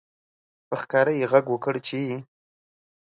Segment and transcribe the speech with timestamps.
[0.67, 1.99] په ښکاره یې غږ وکړ چې